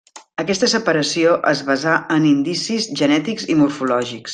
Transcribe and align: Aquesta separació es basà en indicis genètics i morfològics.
Aquesta 0.43 0.69
separació 0.71 1.35
es 1.53 1.61
basà 1.69 1.99
en 2.17 2.27
indicis 2.33 2.89
genètics 3.03 3.51
i 3.57 3.61
morfològics. 3.65 4.29